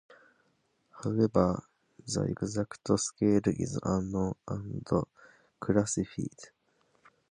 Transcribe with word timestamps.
However 1.03 1.61
the 2.07 2.21
exact 2.31 2.89
scale 2.99 3.39
is 3.45 3.79
unknown 3.83 4.33
and 4.47 4.83
classified. 5.59 6.49